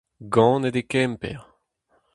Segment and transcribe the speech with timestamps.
[0.33, 1.39] Ganet e Kemper.